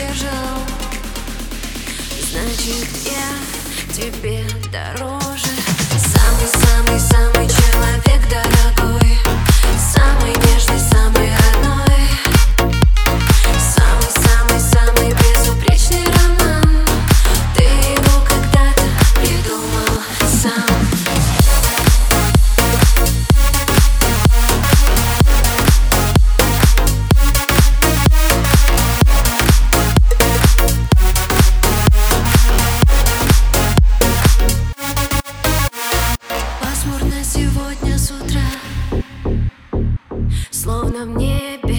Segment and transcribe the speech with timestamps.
[0.00, 0.58] держал
[2.30, 4.99] Значит, я тебе дорогу
[40.70, 41.78] Словно в небе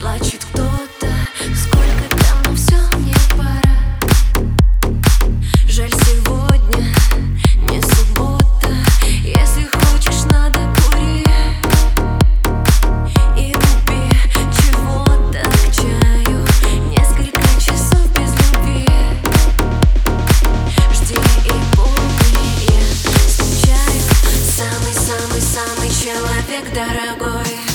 [0.00, 1.06] плачет кто-то.
[1.54, 3.76] Сколько там, но все мне пора.
[5.68, 6.84] Жаль, сегодня
[7.70, 8.74] не суббота.
[9.22, 11.24] Если хочешь, надо кури.
[13.36, 14.10] И купи
[14.62, 16.44] чего-то к чаю.
[16.90, 18.88] Несколько часов без любви.
[20.92, 22.82] Жди и помни, я
[23.30, 24.02] скучаю
[24.56, 27.67] Самый-самый-самый человек дорогой.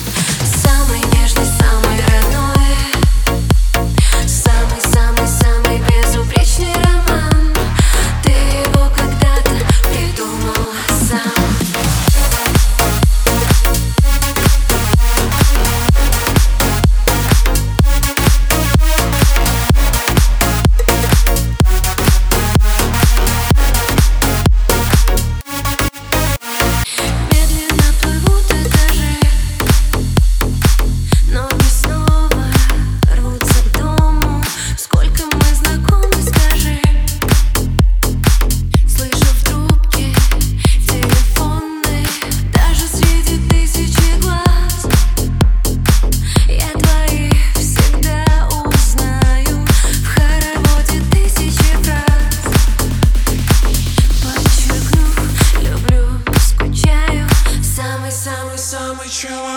[59.24, 59.53] you